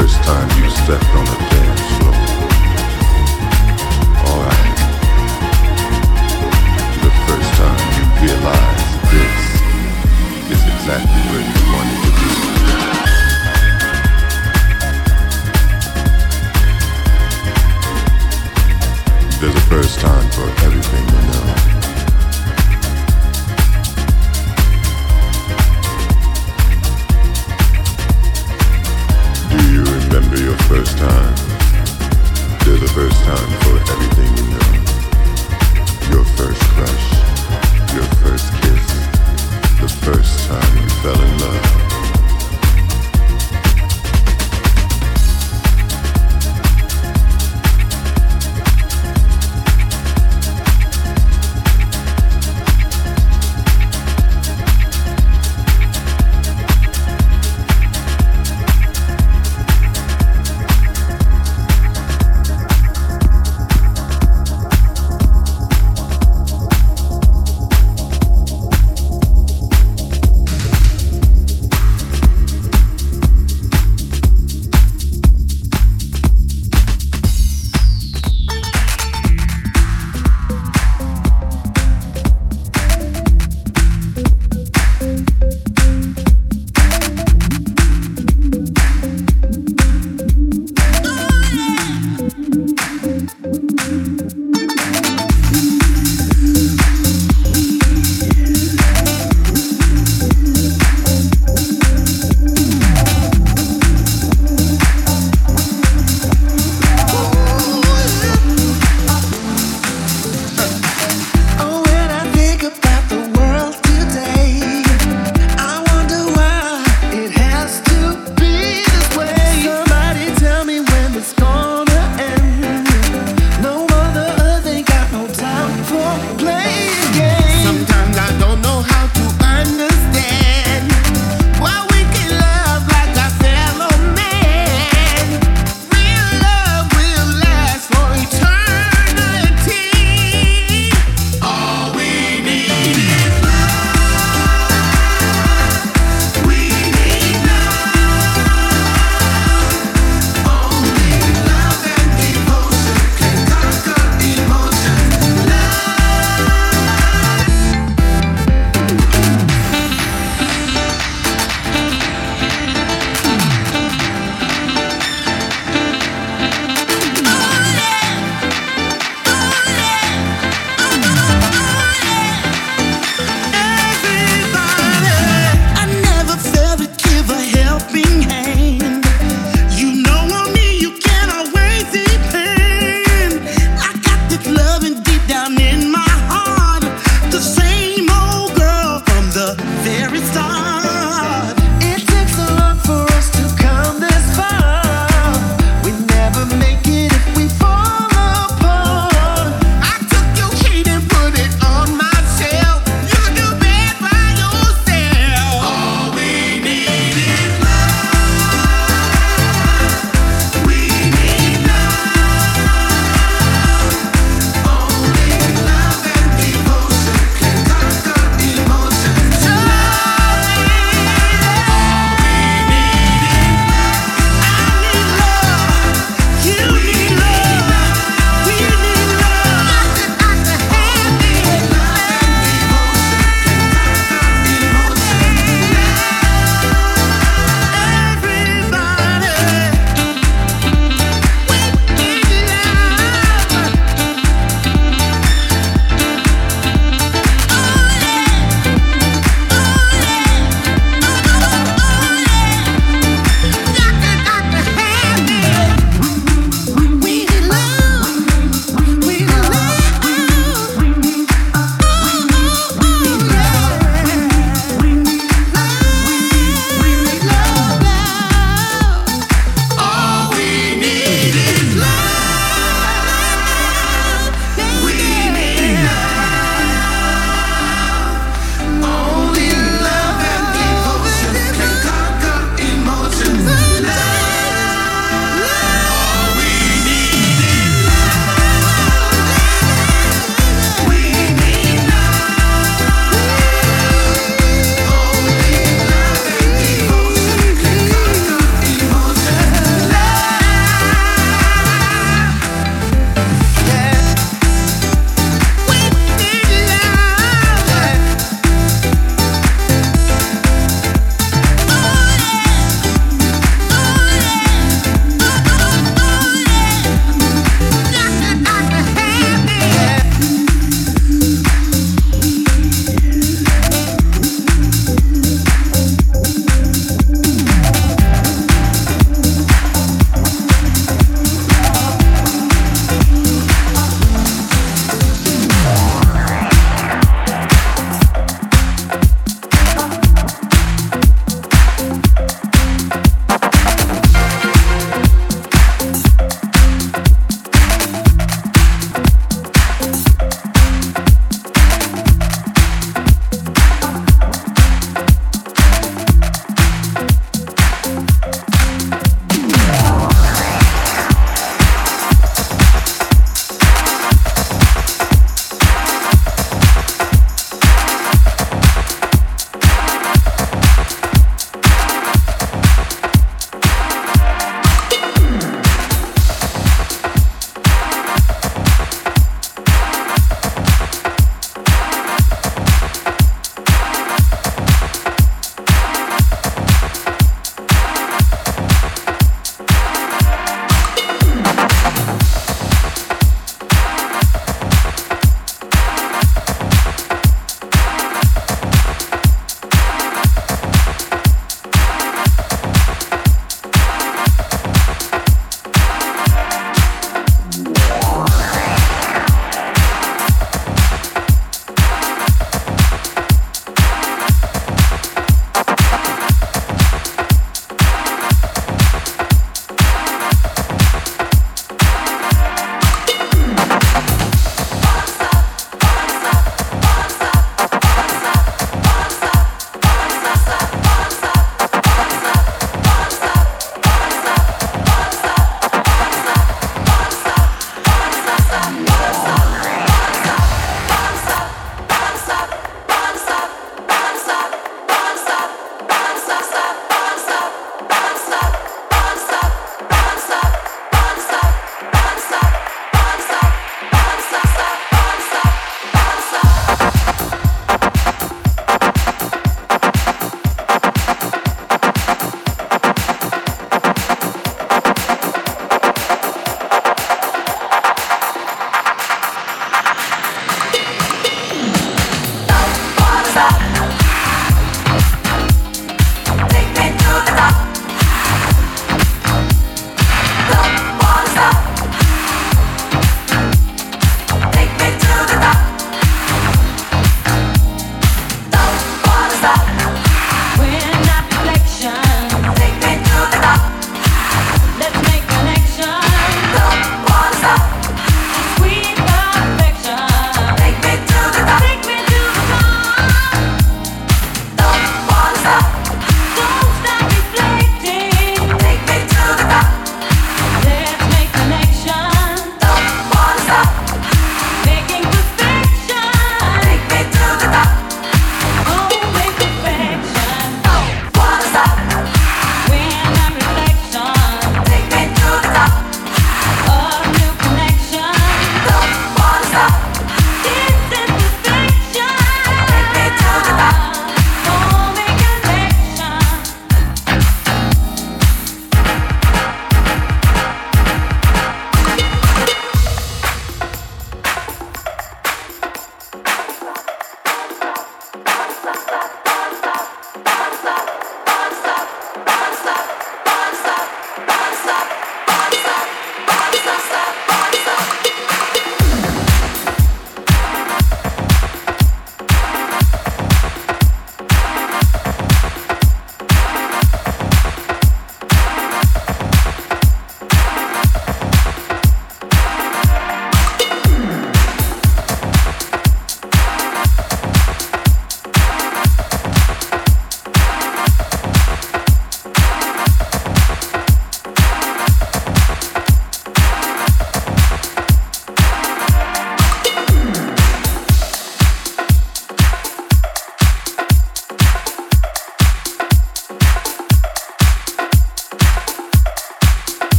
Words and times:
first 0.00 0.22
time 0.24 0.62
you 0.62 0.68
stepped 0.68 1.08
on 1.14 1.24
the 1.24 1.45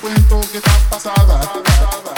cuento 0.00 0.40
que 0.52 0.58
está 0.58 0.72
pasada. 0.90 2.17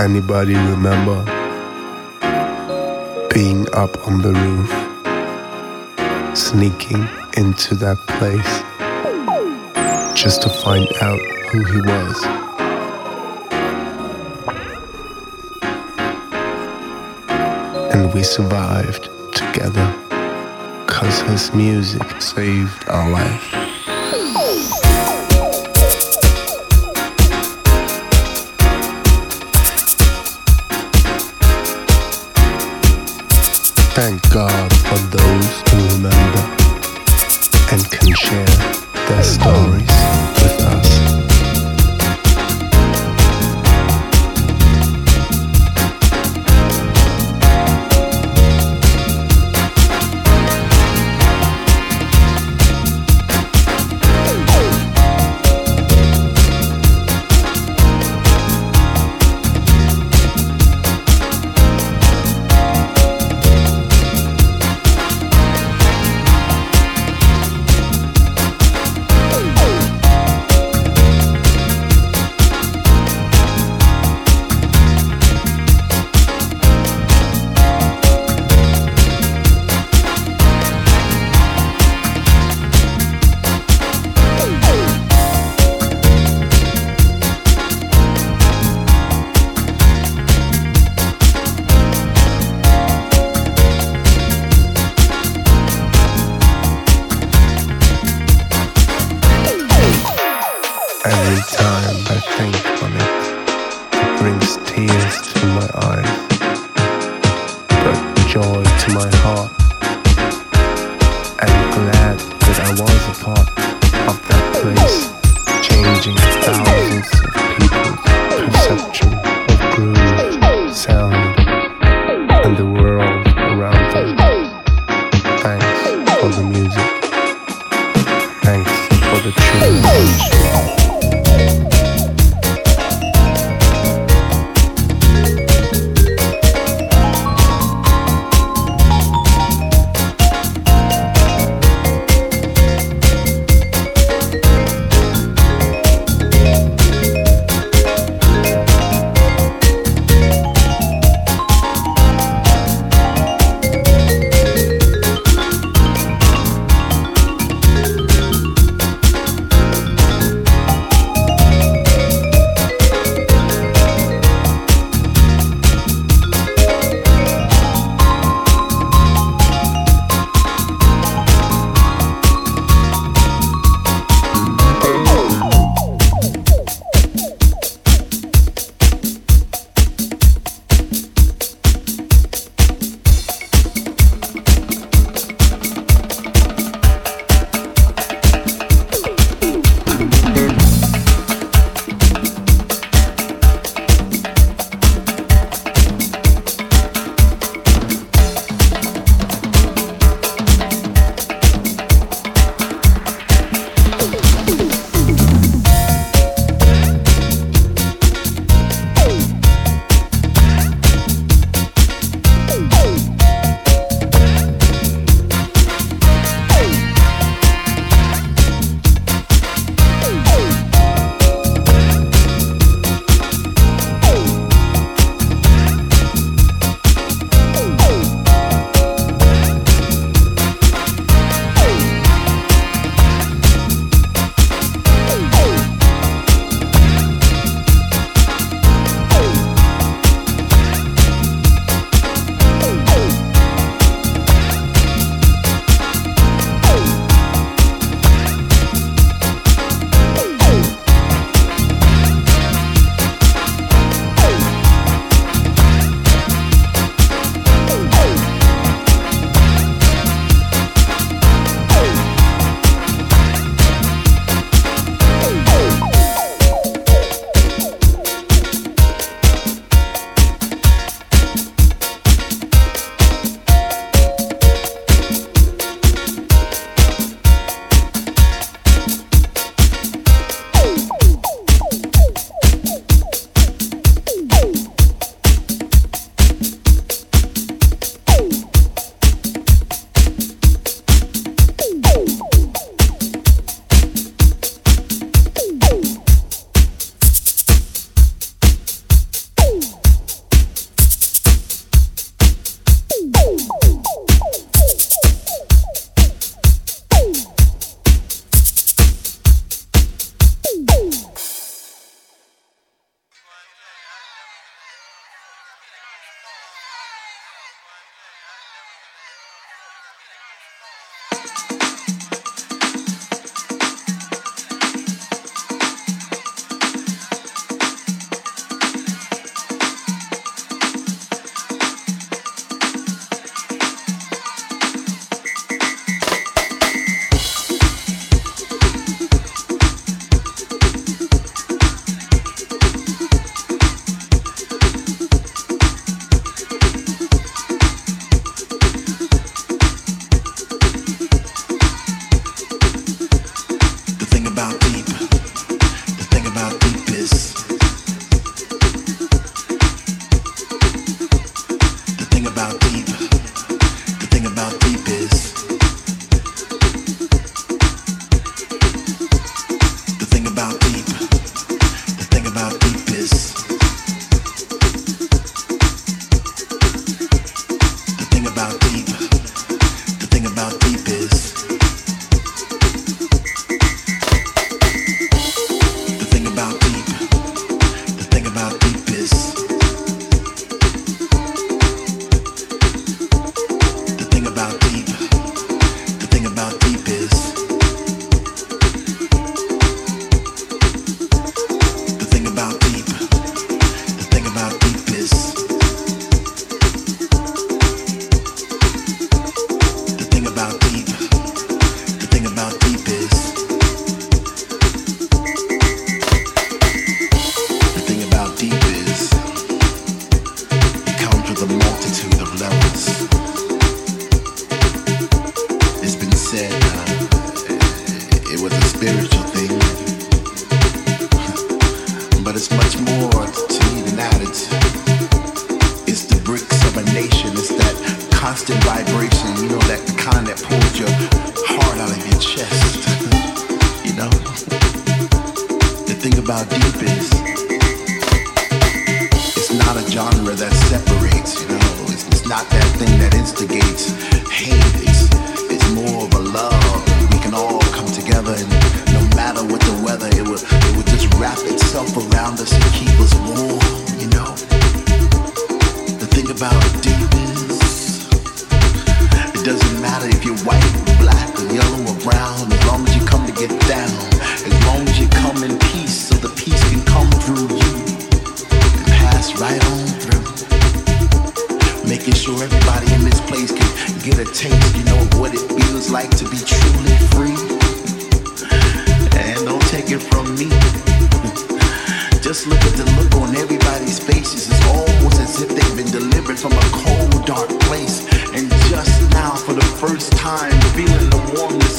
Anybody 0.00 0.54
remember 0.54 1.22
being 3.34 3.66
up 3.74 4.06
on 4.06 4.22
the 4.22 4.32
roof, 4.32 4.70
sneaking 6.36 7.06
into 7.36 7.74
that 7.74 7.98
place 8.08 8.62
just 10.18 10.40
to 10.40 10.48
find 10.48 10.88
out 11.02 11.20
who 11.50 11.64
he 11.64 11.80
was? 11.82 12.24
And 17.92 18.14
we 18.14 18.22
survived 18.22 19.10
together 19.34 19.94
cause 20.86 21.20
his 21.20 21.52
music 21.52 22.22
saved 22.22 22.88
our 22.88 23.10
life. 23.10 23.59
Thank 34.00 34.30
God 34.30 34.72
for 34.72 34.96
those 35.14 35.60
who 35.68 35.96
remember 35.96 36.56
and 37.70 37.90
can 37.90 38.14
share 38.14 38.46
their 39.06 39.22
stories 39.22 39.90
with 40.40 40.58
us. 40.62 41.19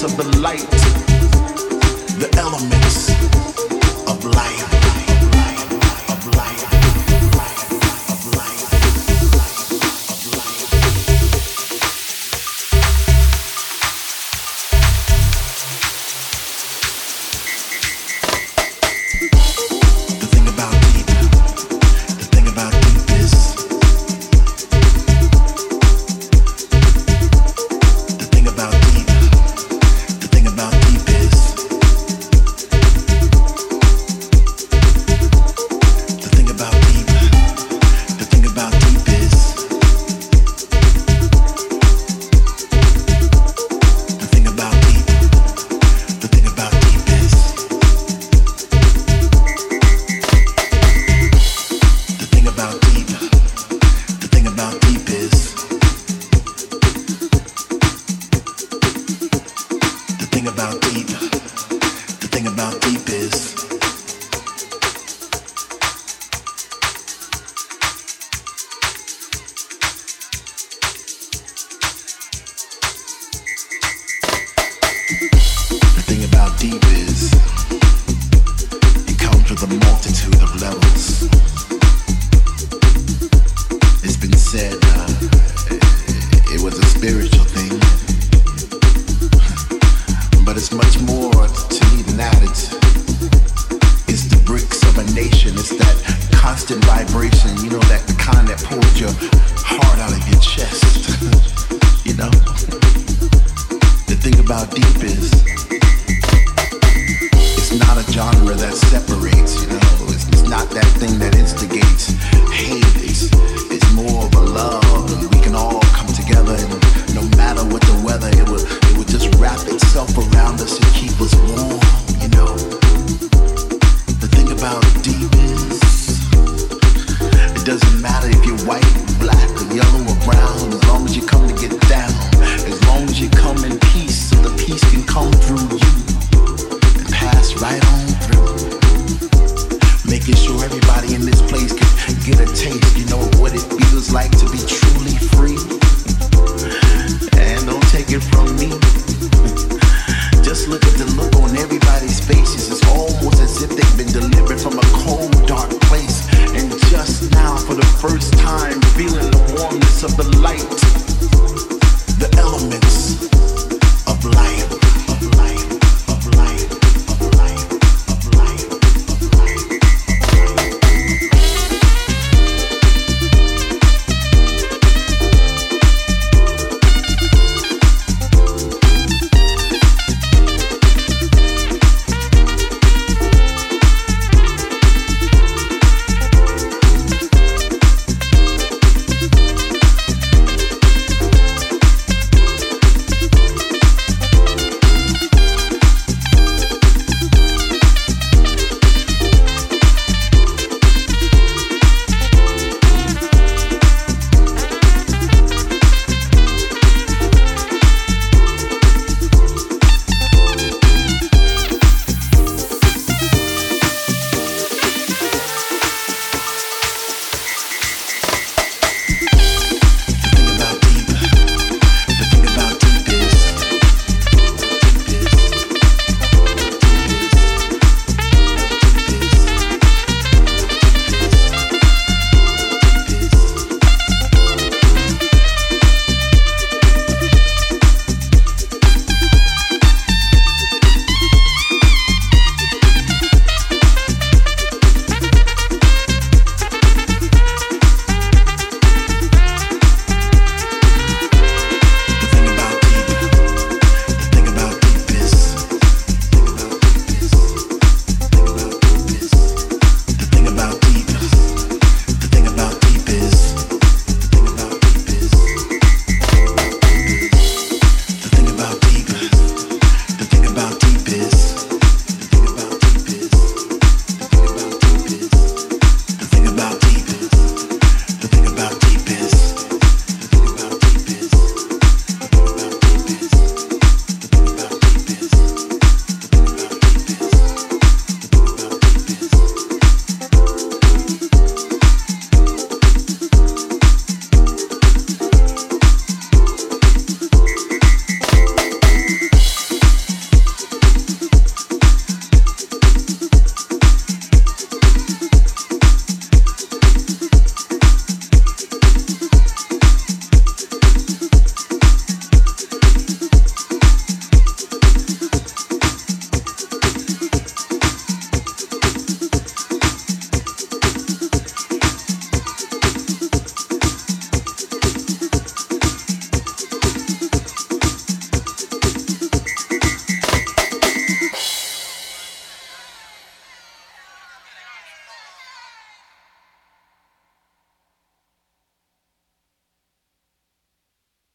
Of 0.03 0.17
the 0.17 0.37
light, 0.39 0.67
the 2.17 2.29
elements 2.39 3.11